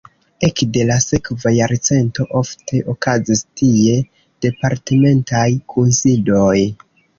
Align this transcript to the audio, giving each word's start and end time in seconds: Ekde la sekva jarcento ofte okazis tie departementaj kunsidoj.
Ekde 0.45 0.85
la 0.91 0.95
sekva 1.03 1.51
jarcento 1.57 2.25
ofte 2.39 2.81
okazis 2.95 3.45
tie 3.61 4.01
departementaj 4.49 5.47
kunsidoj. 5.77 6.59